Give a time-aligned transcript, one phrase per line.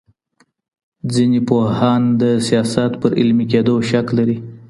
[1.13, 4.37] ځينې پوهان د سياست پر علمي کېدو شک لري.